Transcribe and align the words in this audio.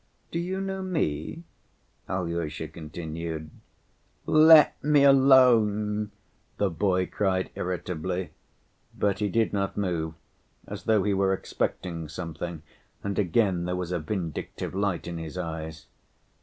Do 0.31 0.39
you 0.39 0.61
know 0.61 0.81
me?" 0.81 1.43
Alyosha 2.09 2.67
continued. 2.69 3.51
"Let 4.25 4.83
me 4.83 5.03
alone!" 5.03 6.09
the 6.57 6.71
boy 6.71 7.05
cried 7.05 7.51
irritably; 7.53 8.31
but 8.97 9.19
he 9.19 9.29
did 9.29 9.53
not 9.53 9.77
move, 9.77 10.15
as 10.65 10.85
though 10.85 11.03
he 11.03 11.13
were 11.13 11.33
expecting 11.33 12.09
something, 12.09 12.63
and 13.03 13.19
again 13.19 13.65
there 13.65 13.75
was 13.75 13.91
a 13.91 13.99
vindictive 13.99 14.73
light 14.73 15.05
in 15.05 15.19
his 15.19 15.37
eyes. 15.37 15.85